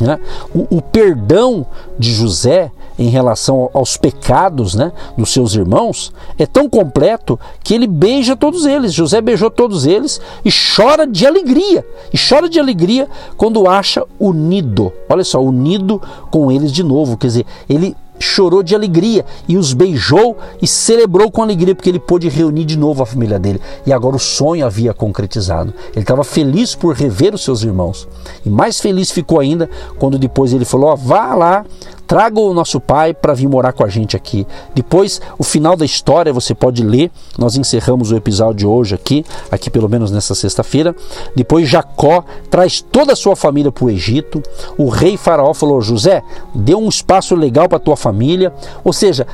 Né? 0.00 0.18
O, 0.54 0.76
o, 0.76 0.82
perdão 0.82 1.66
de 1.98 2.12
José 2.12 2.70
em 2.98 3.08
relação 3.08 3.70
aos 3.72 3.96
pecados 3.96 4.74
né, 4.74 4.92
dos 5.16 5.32
seus 5.32 5.54
irmãos 5.54 6.12
é 6.38 6.46
tão 6.46 6.68
completo 6.68 7.38
que 7.62 7.74
ele 7.74 7.86
beija 7.86 8.36
todos 8.36 8.66
eles. 8.66 8.92
José 8.92 9.20
beijou 9.20 9.50
todos 9.50 9.86
eles 9.86 10.20
e 10.44 10.50
chora 10.50 11.06
de 11.06 11.26
alegria. 11.26 11.84
E 12.12 12.18
chora 12.18 12.48
de 12.48 12.58
alegria 12.58 13.08
quando 13.36 13.68
acha 13.68 14.04
unido. 14.18 14.92
Olha 15.08 15.24
só, 15.24 15.42
unido 15.42 16.00
com 16.30 16.50
eles 16.50 16.72
de 16.72 16.82
novo. 16.82 17.16
Quer 17.16 17.26
dizer, 17.26 17.46
ele 17.68 17.96
chorou 18.20 18.62
de 18.62 18.74
alegria 18.74 19.24
e 19.48 19.56
os 19.56 19.72
beijou 19.72 20.36
e 20.60 20.66
celebrou 20.66 21.30
com 21.30 21.42
alegria 21.42 21.74
porque 21.74 21.88
ele 21.88 21.98
pôde 21.98 22.28
reunir 22.28 22.64
de 22.64 22.76
novo 22.76 23.02
a 23.02 23.06
família 23.06 23.38
dele. 23.38 23.60
E 23.86 23.92
agora 23.92 24.16
o 24.16 24.20
sonho 24.20 24.66
havia 24.66 24.92
concretizado. 24.92 25.72
Ele 25.92 26.02
estava 26.02 26.22
feliz 26.22 26.74
por 26.74 26.94
rever 26.94 27.34
os 27.34 27.42
seus 27.42 27.62
irmãos. 27.62 28.06
E 28.44 28.50
mais 28.50 28.78
feliz 28.78 29.10
ficou 29.10 29.40
ainda 29.40 29.68
quando 29.98 30.18
depois 30.18 30.52
ele 30.52 30.64
falou: 30.64 30.94
vá 30.96 31.34
lá, 31.34 31.64
traga 32.10 32.40
o 32.40 32.52
nosso 32.52 32.80
pai 32.80 33.14
para 33.14 33.34
vir 33.34 33.46
morar 33.46 33.72
com 33.72 33.84
a 33.84 33.88
gente 33.88 34.16
aqui. 34.16 34.44
Depois, 34.74 35.22
o 35.38 35.44
final 35.44 35.76
da 35.76 35.84
história 35.84 36.32
você 36.32 36.52
pode 36.52 36.82
ler. 36.82 37.08
Nós 37.38 37.54
encerramos 37.54 38.10
o 38.10 38.16
episódio 38.16 38.56
de 38.56 38.66
hoje 38.66 38.96
aqui, 38.96 39.24
aqui 39.48 39.70
pelo 39.70 39.88
menos 39.88 40.10
nessa 40.10 40.34
sexta-feira. 40.34 40.92
Depois 41.36 41.68
Jacó 41.68 42.24
traz 42.50 42.80
toda 42.80 43.12
a 43.12 43.16
sua 43.16 43.36
família 43.36 43.70
para 43.70 43.84
o 43.84 43.90
Egito. 43.90 44.42
O 44.76 44.88
rei 44.88 45.16
Faraó 45.16 45.54
falou: 45.54 45.80
José, 45.80 46.20
dê 46.52 46.74
um 46.74 46.88
espaço 46.88 47.36
legal 47.36 47.68
para 47.68 47.78
tua 47.78 47.96
família. 47.96 48.52
Ou 48.82 48.92
seja, 48.92 49.24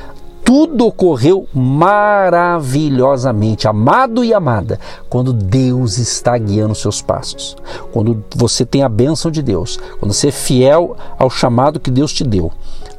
tudo 0.47 0.87
ocorreu 0.87 1.45
maravilhosamente, 1.53 3.67
amado 3.67 4.23
e 4.23 4.33
amada, 4.33 4.79
quando 5.09 5.33
Deus 5.33 5.97
está 5.97 6.37
guiando 6.37 6.73
seus 6.73 7.01
passos, 7.01 7.57
quando 7.91 8.23
você 8.33 8.65
tem 8.65 8.81
a 8.81 8.87
bênção 8.87 9.29
de 9.29 9.41
Deus, 9.41 9.77
quando 9.99 10.13
você 10.13 10.29
é 10.29 10.31
fiel 10.31 10.95
ao 11.19 11.29
chamado 11.29 11.81
que 11.81 11.91
Deus 11.91 12.13
te 12.13 12.23
deu. 12.23 12.49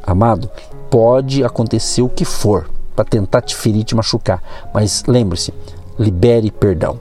Amado, 0.07 0.51
pode 0.91 1.43
acontecer 1.43 2.03
o 2.03 2.09
que 2.11 2.27
for 2.27 2.69
para 2.95 3.07
tentar 3.07 3.41
te 3.41 3.57
ferir, 3.57 3.83
te 3.83 3.97
machucar, 3.97 4.43
mas 4.75 5.05
lembre-se, 5.09 5.55
libere 5.99 6.51
perdão. 6.51 7.01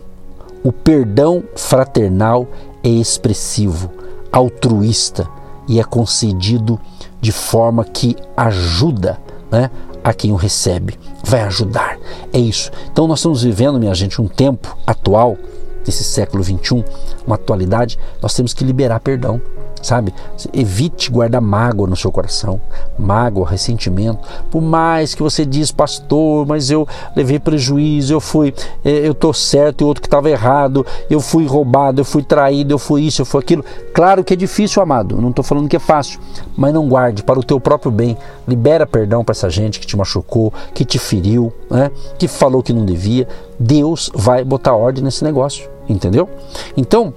O 0.63 0.71
perdão 0.71 1.43
fraternal 1.57 2.47
é 2.81 2.89
expressivo, 2.89 3.91
altruísta 4.31 5.27
e 5.67 5.77
é 5.77 5.83
concedido 5.83 6.79
de 7.19 7.33
forma 7.33 7.83
que 7.83 8.15
ajuda 8.37 9.19
né, 9.51 9.69
a 10.07 10.13
quem 10.13 10.31
o 10.31 10.37
recebe, 10.37 10.97
vai 11.21 11.41
ajudar. 11.41 11.99
É 12.31 12.39
isso. 12.39 12.71
Então 12.89 13.07
nós 13.07 13.19
estamos 13.19 13.43
vivendo, 13.43 13.77
minha 13.77 13.93
gente, 13.93 14.21
um 14.21 14.27
tempo 14.27 14.77
atual 14.87 15.37
desse 15.83 16.01
século 16.01 16.41
21, 16.41 16.81
uma 17.25 17.35
atualidade, 17.35 17.99
nós 18.21 18.33
temos 18.33 18.53
que 18.53 18.63
liberar 18.63 19.01
perdão 19.01 19.41
sabe? 19.87 20.13
Evite 20.53 21.09
guardar 21.09 21.41
mágoa 21.41 21.87
no 21.87 21.95
seu 21.95 22.11
coração, 22.11 22.59
mágoa, 22.99 23.49
ressentimento. 23.49 24.19
Por 24.51 24.61
mais 24.61 25.15
que 25.15 25.23
você 25.23 25.45
diz, 25.45 25.71
pastor, 25.71 26.45
mas 26.45 26.69
eu 26.69 26.85
levei 27.15 27.39
prejuízo, 27.39 28.13
eu 28.13 28.19
fui, 28.19 28.53
eh, 28.83 29.07
eu 29.07 29.13
tô 29.13 29.31
certo 29.31 29.81
e 29.81 29.85
outro 29.85 30.01
que 30.01 30.07
estava 30.07 30.29
errado, 30.29 30.85
eu 31.09 31.21
fui 31.21 31.45
roubado, 31.45 32.01
eu 32.01 32.05
fui 32.05 32.21
traído, 32.21 32.73
eu 32.73 32.79
fui 32.79 33.03
isso, 33.03 33.21
eu 33.21 33.25
fui 33.25 33.39
aquilo. 33.39 33.63
Claro 33.93 34.23
que 34.23 34.33
é 34.33 34.35
difícil, 34.35 34.81
amado. 34.81 35.21
não 35.21 35.29
estou 35.29 35.43
falando 35.43 35.69
que 35.69 35.77
é 35.77 35.79
fácil, 35.79 36.19
mas 36.55 36.73
não 36.73 36.87
guarde 36.89 37.23
para 37.23 37.39
o 37.39 37.43
teu 37.43 37.59
próprio 37.59 37.91
bem. 37.91 38.17
Libera 38.45 38.85
perdão 38.85 39.23
para 39.23 39.31
essa 39.31 39.49
gente 39.49 39.79
que 39.79 39.87
te 39.87 39.95
machucou, 39.95 40.53
que 40.73 40.83
te 40.83 40.99
feriu, 40.99 41.53
né? 41.69 41.91
Que 42.17 42.27
falou 42.27 42.61
que 42.61 42.73
não 42.73 42.85
devia. 42.85 43.27
Deus 43.57 44.11
vai 44.13 44.43
botar 44.43 44.75
ordem 44.75 45.03
nesse 45.03 45.23
negócio, 45.23 45.69
entendeu? 45.87 46.29
Então, 46.75 47.13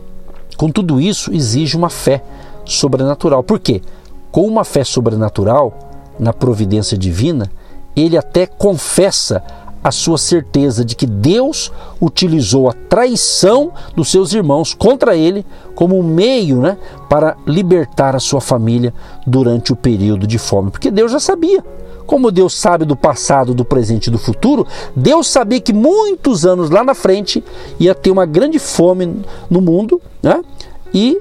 com 0.56 0.70
tudo 0.70 1.00
isso 1.00 1.32
exige 1.32 1.76
uma 1.76 1.88
fé 1.88 2.22
sobrenatural. 2.72 3.42
Por 3.42 3.58
quê? 3.58 3.80
Com 4.30 4.46
uma 4.46 4.64
fé 4.64 4.84
sobrenatural 4.84 5.72
na 6.18 6.32
providência 6.32 6.96
divina, 6.96 7.50
ele 7.96 8.16
até 8.16 8.46
confessa 8.46 9.42
a 9.82 9.90
sua 9.90 10.18
certeza 10.18 10.84
de 10.84 10.94
que 10.94 11.06
Deus 11.06 11.72
utilizou 12.00 12.68
a 12.68 12.72
traição 12.72 13.72
dos 13.96 14.10
seus 14.10 14.32
irmãos 14.34 14.74
contra 14.74 15.16
ele 15.16 15.44
como 15.74 15.98
um 15.98 16.02
meio 16.02 16.60
né, 16.60 16.76
para 17.08 17.36
libertar 17.46 18.14
a 18.14 18.20
sua 18.20 18.40
família 18.40 18.92
durante 19.26 19.72
o 19.72 19.76
período 19.76 20.26
de 20.26 20.38
fome. 20.38 20.70
Porque 20.70 20.90
Deus 20.90 21.12
já 21.12 21.18
sabia. 21.18 21.64
Como 22.06 22.30
Deus 22.30 22.54
sabe 22.54 22.84
do 22.84 22.96
passado, 22.96 23.54
do 23.54 23.64
presente 23.64 24.08
e 24.08 24.10
do 24.10 24.18
futuro, 24.18 24.66
Deus 24.94 25.28
sabia 25.28 25.60
que 25.60 25.72
muitos 25.72 26.44
anos 26.44 26.68
lá 26.68 26.82
na 26.82 26.94
frente 26.94 27.42
ia 27.78 27.94
ter 27.94 28.10
uma 28.10 28.26
grande 28.26 28.58
fome 28.58 29.22
no 29.48 29.60
mundo, 29.60 30.00
né? 30.22 30.42
E 30.92 31.20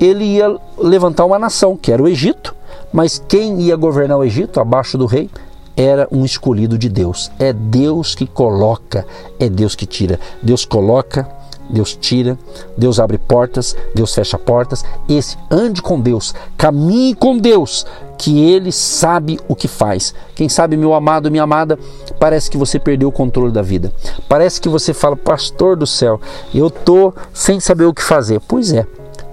ele 0.00 0.24
ia 0.24 0.56
levantar 0.78 1.24
uma 1.24 1.38
nação, 1.38 1.76
que 1.76 1.92
era 1.92 2.02
o 2.02 2.08
Egito, 2.08 2.54
mas 2.92 3.22
quem 3.28 3.60
ia 3.60 3.76
governar 3.76 4.18
o 4.18 4.24
Egito, 4.24 4.58
abaixo 4.58 4.96
do 4.96 5.06
rei, 5.06 5.30
era 5.76 6.08
um 6.10 6.24
escolhido 6.24 6.76
de 6.76 6.88
Deus. 6.88 7.30
É 7.38 7.52
Deus 7.52 8.14
que 8.14 8.26
coloca, 8.26 9.06
é 9.38 9.48
Deus 9.48 9.74
que 9.74 9.86
tira. 9.86 10.18
Deus 10.42 10.64
coloca, 10.64 11.28
Deus 11.70 11.96
tira, 11.96 12.36
Deus 12.76 12.98
abre 12.98 13.16
portas, 13.16 13.76
Deus 13.94 14.12
fecha 14.14 14.38
portas. 14.38 14.84
Esse 15.08 15.36
ande 15.50 15.80
com 15.80 16.00
Deus, 16.00 16.34
caminhe 16.56 17.14
com 17.14 17.38
Deus, 17.38 17.86
que 18.18 18.50
ele 18.50 18.72
sabe 18.72 19.38
o 19.48 19.54
que 19.54 19.68
faz. 19.68 20.14
Quem 20.34 20.48
sabe, 20.48 20.76
meu 20.76 20.92
amado, 20.92 21.30
minha 21.30 21.44
amada, 21.44 21.78
parece 22.18 22.50
que 22.50 22.58
você 22.58 22.78
perdeu 22.78 23.08
o 23.08 23.12
controle 23.12 23.52
da 23.52 23.62
vida. 23.62 23.92
Parece 24.28 24.60
que 24.60 24.68
você 24.68 24.92
fala, 24.92 25.16
pastor 25.16 25.76
do 25.76 25.86
céu, 25.86 26.20
eu 26.54 26.70
tô 26.70 27.14
sem 27.32 27.60
saber 27.60 27.84
o 27.84 27.94
que 27.94 28.02
fazer. 28.02 28.40
Pois 28.40 28.72
é, 28.72 28.84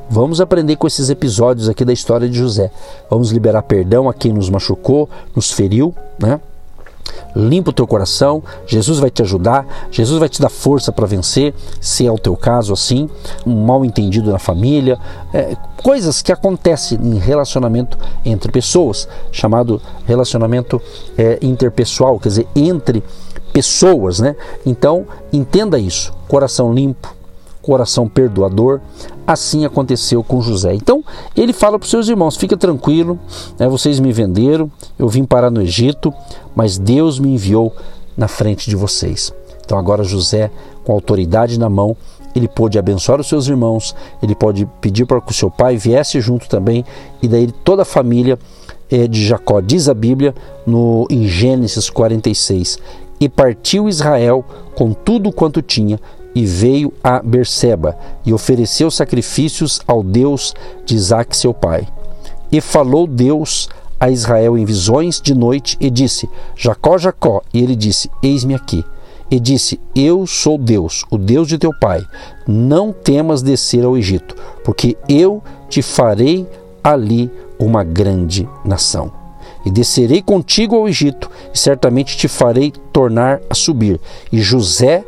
Vamos 0.10 0.40
aprender 0.40 0.78
com 0.78 0.88
esses 0.88 1.10
episódios 1.10 1.68
aqui 1.68 1.84
da 1.84 1.92
história 1.92 2.30
de 2.30 2.38
José. 2.38 2.72
Vamos 3.10 3.32
liberar 3.32 3.62
perdão 3.64 4.08
a 4.08 4.14
quem 4.14 4.32
nos 4.32 4.50
machucou, 4.50 5.10
nos 5.36 5.52
feriu, 5.52 5.94
né? 6.18 6.40
Limpa 7.36 7.70
o 7.70 7.74
teu 7.74 7.86
coração, 7.86 8.42
Jesus 8.66 9.00
vai 9.00 9.12
te 9.12 9.22
ajudar, 9.22 9.88
Jesus 9.92 10.18
vai 10.18 10.30
te 10.30 10.42
dar 10.42 10.50
força 10.50 10.92
para 10.92 11.06
vencer, 11.06 11.54
se 11.80 12.08
é 12.08 12.12
o 12.12 12.18
teu 12.18 12.36
caso 12.36 12.74
assim, 12.74 13.10
um 13.46 13.66
mal 13.66 13.86
entendido 13.86 14.32
na 14.32 14.40
família, 14.40 14.98
é, 15.34 15.56
coisas 15.84 16.22
que 16.22 16.32
acontecem 16.32 16.98
em 17.00 17.20
relacionamento 17.20 17.98
entre 18.26 18.52
pessoas, 18.52 19.08
chamado 19.32 19.82
relacionamento 20.06 20.82
é, 21.18 21.38
interpessoal, 21.42 22.18
quer 22.18 22.30
dizer, 22.30 22.48
entre 22.56 23.04
pessoas, 23.54 24.20
né? 24.20 24.36
Então, 24.66 25.06
entenda 25.32 25.78
isso, 25.78 26.14
coração 26.28 26.74
limpo, 26.74 27.17
coração 27.68 28.08
perdoador. 28.08 28.80
Assim 29.26 29.66
aconteceu 29.66 30.24
com 30.24 30.42
José. 30.42 30.74
Então 30.74 31.04
ele 31.36 31.52
fala 31.52 31.78
para 31.78 31.84
os 31.84 31.92
seus 31.92 32.08
irmãos: 32.08 32.38
fica 32.38 32.56
tranquilo, 32.56 33.20
né, 33.60 33.68
vocês 33.68 34.00
me 34.00 34.14
venderam, 34.14 34.72
eu 34.98 35.10
vim 35.10 35.26
parar 35.26 35.52
no 35.52 35.62
Egito, 35.62 36.14
mas 36.56 36.78
Deus 36.78 37.20
me 37.20 37.34
enviou 37.34 37.76
na 38.16 38.30
frente 38.30 38.70
de 38.70 38.76
vocês. 38.76 39.34
Então 39.66 39.78
agora 39.78 40.04
José, 40.04 40.50
com 40.86 40.94
autoridade 40.94 41.60
na 41.60 41.70
mão, 41.70 41.96
ele 42.34 42.48
pôde 42.48 42.80
abençoar 42.80 43.20
os 43.20 43.28
seus 43.28 43.48
irmãos, 43.48 43.94
ele 44.24 44.34
pode 44.34 44.66
pedir 44.80 45.06
para 45.06 45.20
que 45.20 45.32
o 45.32 45.36
seu 45.36 45.52
pai 45.52 45.76
viesse 45.76 46.22
junto 46.22 46.48
também, 46.48 46.86
e 47.22 47.28
daí 47.28 47.52
toda 47.52 47.82
a 47.82 47.86
família 47.86 48.40
eh, 48.90 49.08
de 49.08 49.26
Jacó, 49.26 49.60
diz 49.60 49.90
a 49.90 49.94
Bíblia 49.94 50.34
no, 50.66 51.06
em 51.10 51.28
Gênesis 51.28 51.90
46. 51.90 52.80
E 53.20 53.28
partiu 53.28 53.90
Israel 53.90 54.46
com 54.76 54.94
tudo 54.94 55.32
quanto 55.32 55.60
tinha 55.60 56.00
e 56.36 56.46
veio 56.46 56.94
a 57.04 57.22
Berseba 57.22 57.98
e 58.26 58.34
ofereceu 58.34 58.92
sacrifícios 58.92 59.82
ao 59.88 60.04
Deus 60.04 60.54
de 60.86 60.96
Isaac 60.96 61.36
seu 61.36 61.54
pai. 61.54 61.88
E 62.52 62.62
falou 62.62 63.06
Deus 63.08 63.70
a 64.00 64.10
Israel 64.10 64.58
em 64.58 64.66
visões 64.66 65.20
de 65.20 65.34
noite 65.34 65.78
e 65.80 65.90
disse: 65.90 66.30
Jacó, 66.56 66.98
Jacó. 66.98 67.42
E 67.54 67.62
ele 67.62 67.76
disse: 67.76 68.10
Eis-me 68.22 68.54
aqui. 68.54 68.84
E 69.30 69.40
disse: 69.40 69.80
Eu 69.96 70.26
sou 70.26 70.58
Deus, 70.58 71.04
o 71.12 71.18
Deus 71.18 71.48
de 71.48 71.58
teu 71.58 71.72
pai. 71.78 72.06
Não 72.48 72.94
temas 72.94 73.42
descer 73.42 73.84
ao 73.84 73.98
Egito, 73.98 74.36
porque 74.64 74.96
eu 75.10 75.44
te 75.70 75.82
farei 75.82 76.48
ali 76.84 77.30
uma 77.60 77.84
grande 77.84 78.48
nação. 78.64 79.12
E 79.66 79.72
descerei 79.72 80.22
contigo 80.22 80.76
ao 80.76 80.88
Egito, 80.88 81.30
e 81.54 81.58
certamente 81.58 82.16
te 82.16 82.28
farei 82.30 82.72
tornar 82.94 83.42
a 83.50 83.54
subir. 83.54 84.00
E 84.32 84.40
José 84.40 85.04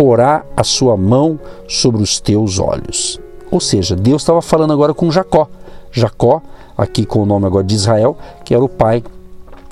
porá 0.00 0.46
a 0.56 0.64
sua 0.64 0.96
mão 0.96 1.38
sobre 1.68 2.02
os 2.02 2.18
teus 2.18 2.58
olhos. 2.58 3.20
Ou 3.50 3.60
seja, 3.60 3.94
Deus 3.94 4.22
estava 4.22 4.40
falando 4.40 4.72
agora 4.72 4.94
com 4.94 5.10
Jacó. 5.10 5.46
Jacó, 5.92 6.40
aqui 6.74 7.04
com 7.04 7.22
o 7.22 7.26
nome 7.26 7.44
agora 7.44 7.62
de 7.62 7.74
Israel, 7.74 8.16
que 8.42 8.54
era 8.54 8.64
o 8.64 8.68
pai 8.68 9.04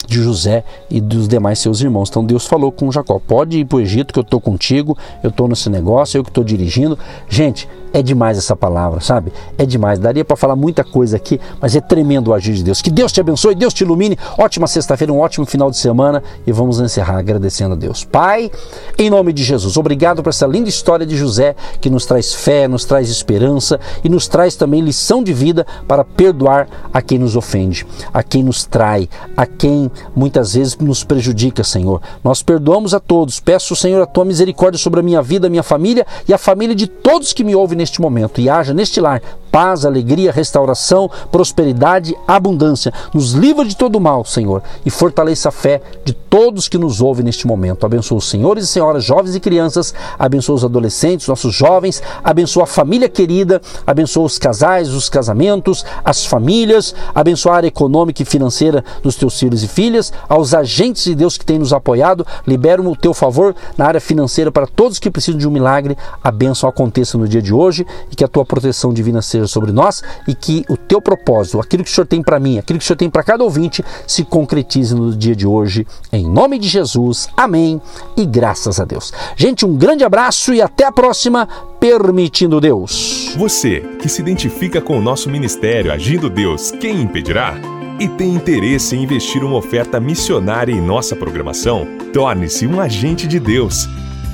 de 0.06 0.23
José 0.23 0.64
e 0.90 1.00
dos 1.00 1.28
demais 1.28 1.61
seus 1.61 1.80
irmãos. 1.80 2.11
Então 2.11 2.23
Deus 2.23 2.44
falou 2.44 2.70
com 2.70 2.92
Jacó: 2.92 3.18
pode 3.18 3.61
ir 3.61 3.64
para 3.64 3.78
o 3.78 3.80
Egito 3.80 4.12
que 4.12 4.18
eu 4.18 4.23
estou 4.23 4.38
contigo, 4.38 4.99
eu 5.23 5.30
estou 5.30 5.49
nesse 5.49 5.70
negócio, 5.70 6.18
eu 6.18 6.23
que 6.23 6.28
estou 6.28 6.44
dirigindo. 6.44 6.99
Gente, 7.26 7.66
é 7.92 8.02
demais 8.02 8.38
essa 8.38 8.54
palavra, 8.54 9.00
sabe? 9.00 9.33
É 9.57 9.64
demais. 9.64 9.99
Daria 9.99 10.25
para 10.25 10.37
falar 10.37 10.57
muita 10.57 10.85
coisa 10.85 11.16
aqui, 11.16 11.40
mas 11.61 11.75
é 11.75 11.80
tremendo 11.80 12.28
o 12.28 12.35
agir 12.35 12.54
de 12.54 12.62
Deus. 12.62 12.83
Que 12.83 12.90
Deus 12.90 13.12
te 13.12 13.21
abençoe, 13.21 13.54
Deus 13.54 13.73
te 13.73 13.83
ilumine. 13.83 14.18
Ótima 14.37 14.66
sexta-feira, 14.66 15.12
um 15.12 15.21
ótimo 15.21 15.47
final 15.47 15.71
de 15.71 15.76
semana 15.76 16.23
e 16.47 16.52
vamos 16.52 16.80
encerrar 16.80 17.18
agradecendo 17.18 17.75
a 17.75 17.76
Deus. 17.76 18.04
Pai, 18.04 18.50
em 18.99 19.11
nome 19.11 19.33
de 19.33 19.42
Jesus, 19.42 19.76
obrigado 19.76 20.23
por 20.23 20.30
essa 20.30 20.47
linda 20.47 20.68
história 20.68 21.07
de 21.07 21.16
José 21.16 21.57
que 21.80 21.88
nos 21.88 22.04
traz 22.07 22.35
fé, 22.35 22.68
nos 22.68 22.85
traz 22.85 23.09
esperança 23.09 23.80
e 24.04 24.09
nos 24.09 24.28
traz 24.28 24.54
também 24.54 24.80
lição 24.80 25.23
de 25.23 25.33
vida 25.33 25.66
para 25.87 26.04
perdoar 26.04 26.68
a 26.92 27.00
quem 27.00 27.18
nos 27.18 27.37
ofende, 27.37 27.87
a 28.12 28.23
quem 28.23 28.42
nos 28.42 28.64
trai, 28.64 29.09
a 29.37 29.47
quem 29.47 29.90
muitas 30.14 30.54
vezes 30.54 30.76
nos 30.76 31.04
prejudica, 31.04 31.64
Senhor. 31.64 32.02
Nós 32.23 32.42
perdoamos 32.42 32.92
a 32.92 33.00
todos. 33.00 33.40
Peço, 33.40 33.75
Senhor, 33.75 34.02
a 34.02 34.07
tua 34.07 34.25
misericórdia 34.25 34.78
sobre 34.78 35.00
a 35.00 35.02
minha 35.02 35.23
vida, 35.23 35.47
a 35.47 35.50
minha 35.50 35.62
família 35.62 36.07
e 36.26 36.35
a 36.35 36.38
família 36.38 36.75
de 36.75 36.87
todos 36.87 37.33
que 37.33 37.45
me 37.45 37.54
ouvem 37.54 37.77
neste 37.78 38.00
momento 38.02 38.40
e 38.40 38.50
haja 38.50 38.75
neste 38.75 39.00
lar 39.00 39.23
paz, 39.50 39.85
alegria, 39.85 40.33
restauração, 40.33 41.11
prosperidade, 41.31 42.17
abundância. 42.26 42.93
Nos 43.12 43.33
livra 43.33 43.64
de 43.64 43.76
todo 43.76 44.00
mal, 44.00 44.25
Senhor, 44.25 44.62
e 44.85 44.90
fortaleça 44.90 45.49
a 45.49 45.52
fé 45.52 45.81
de 46.05 46.12
todos 46.12 46.69
que 46.69 46.78
nos 46.78 47.00
ouvem 47.00 47.25
neste 47.25 47.47
momento. 47.47 47.85
Abençoa 47.85 48.19
os 48.19 48.28
senhores 48.28 48.64
e 48.64 48.67
senhoras, 48.67 49.05
jovens 49.05 49.35
e 49.35 49.40
crianças, 49.40 49.95
abençoa 50.19 50.57
os 50.57 50.64
adolescentes, 50.64 51.28
nossos 51.28 51.55
jovens, 51.55 52.02
abençoa 52.23 52.64
a 52.64 52.67
família 52.67 53.09
querida, 53.09 53.61
abençoa 53.87 54.25
os 54.25 54.38
casais, 54.38 54.93
os 54.93 55.09
casamentos, 55.09 55.85
as 56.05 56.25
famílias, 56.25 56.95
abençoa 57.14 57.52
a 57.52 57.57
área 57.57 57.69
econômica 57.69 58.23
e 58.23 58.26
financeira 58.26 58.85
dos 59.02 59.17
teus 59.17 59.38
filhos 59.38 59.62
e 59.62 59.69
filhas, 59.69 60.12
aos 60.28 60.55
agentes 60.55 61.05
de 61.05 61.14
Deus 61.14 61.38
que 61.38 61.45
têm 61.45 61.59
nos 61.59 61.73
apoiado, 61.73 62.26
libera 62.47 62.83
o 62.83 62.97
teu 62.97 63.14
favor 63.14 63.55
na 63.76 63.87
área 63.87 64.00
financeira 64.00 64.50
para 64.50 64.67
todos 64.67 64.99
que 64.99 65.11
precisam 65.11 65.38
de 65.38 65.47
um 65.47 65.50
milagre. 65.50 65.97
A 66.23 66.31
bênção 66.31 66.69
aconteça 66.69 67.19
no 67.19 67.28
dia 67.28 67.43
de 67.43 67.52
hoje 67.52 67.87
e 68.11 68.17
que 68.17 68.25
a 68.25 68.28
tua 68.28 68.45
proteção 68.45 68.93
divina 68.93 69.23
seja 69.38 69.47
sobre 69.47 69.73
nós 69.73 70.02
e 70.26 70.35
que 70.35 70.64
o 70.68 70.76
teu 70.76 71.00
propósito, 71.00 71.61
aquilo 71.61 71.85
que 71.85 71.90
o 71.90 71.95
Senhor 71.95 72.07
tem 72.07 72.23
para 72.23 72.38
mim, 72.38 72.59
aquilo 72.59 72.78
que 72.78 72.85
o 72.85 72.87
Senhor 72.87 72.97
tem 72.97 73.11
para 73.11 73.23
cada 73.23 73.45
ouvinte, 73.45 73.85
se 74.07 74.25
concretize 74.25 74.95
no 74.95 75.14
dia 75.14 75.35
de 75.35 75.47
hoje. 75.47 75.87
Em 76.12 76.26
nome 76.26 76.59
de 76.59 76.68
Jesus. 76.68 77.28
Amém. 77.37 77.80
E 78.16 78.26
graças 78.26 78.80
a 78.80 78.85
Deus. 78.85 79.12
Gente, 79.37 79.64
um 79.64 79.76
grande 79.76 80.04
abraço 80.04 80.52
e 80.52 80.61
até 80.61 80.85
a 80.85 80.92
próxima, 80.92 81.49
permitindo 81.78 82.61
Deus. 82.61 83.35
Você 83.37 83.80
que 84.00 84.09
se 84.09 84.21
identifica 84.21 84.80
com 84.80 84.99
o 84.99 85.02
nosso 85.02 85.30
ministério 85.30 85.92
Agindo 85.92 86.28
Deus, 86.28 86.71
quem 86.71 87.02
impedirá? 87.02 87.54
E 88.00 88.07
tem 88.09 88.33
interesse 88.33 88.95
em 88.95 89.02
investir 89.02 89.42
uma 89.42 89.57
oferta 89.57 89.99
missionária 89.99 90.73
em 90.73 90.80
nossa 90.80 91.16
programação? 91.16 91.87
Torne-se 92.12 92.66
um 92.66 92.80
agente 92.80 93.26
de 93.26 93.40
Deus 93.40 93.88